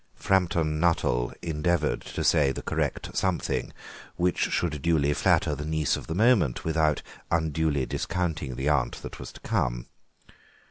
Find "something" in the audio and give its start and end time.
3.15-3.71